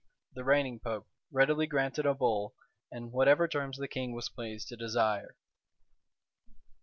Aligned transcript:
the 0.33 0.43
reigning 0.43 0.79
pope, 0.79 1.07
readily 1.31 1.67
granted 1.67 2.07
a 2.07 2.15
bull, 2.15 2.55
in 2.91 3.11
whatever 3.11 3.47
terms 3.47 3.77
the 3.77 3.87
king 3.87 4.13
was 4.13 4.29
pleased 4.29 4.67
to 4.67 4.75
desire. 4.75 5.35